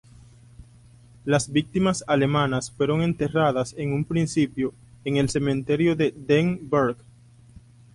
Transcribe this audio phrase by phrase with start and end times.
[1.25, 4.73] Las víctimas alemanas fueron enterradas en un principio
[5.05, 6.97] en el cementerio de Den Burg.